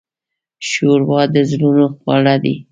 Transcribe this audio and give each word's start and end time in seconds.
ښوروا 0.67 1.21
د 1.33 1.35
زړونو 1.49 1.85
خواړه 1.95 2.35
دي. 2.43 2.55